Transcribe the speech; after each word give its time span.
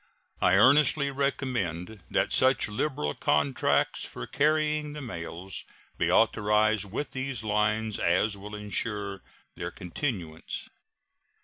I 0.41 0.55
earnestly 0.55 1.11
recommend 1.11 2.01
that 2.09 2.33
such 2.33 2.67
liberal 2.67 3.13
contracts 3.13 4.03
for 4.03 4.25
carrying 4.25 4.93
the 4.93 5.01
mails 5.03 5.63
be 5.99 6.09
authorized 6.09 6.85
with 6.85 7.11
these 7.11 7.43
lines 7.43 7.99
as 7.99 8.35
will 8.35 8.55
insure 8.55 9.21
their 9.53 9.69
continuance. 9.69 10.71